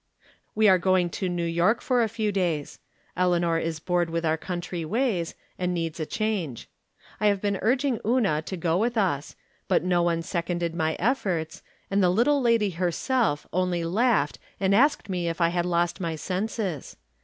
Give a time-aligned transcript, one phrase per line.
[0.55, 2.79] We are going to New York for a few days.
[3.15, 6.67] Eleanor is bored with our country ways, and needs a change.
[7.19, 9.35] I have been urging Una to go with us,
[9.67, 11.61] but no one seconded my efforts,
[11.91, 16.15] and the little lady herself only laughed and asked me if I had lost my
[16.15, 16.97] senses.